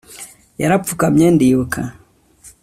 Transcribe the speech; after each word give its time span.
yarapfukamye 0.61 1.25
ndibuka 1.35 1.79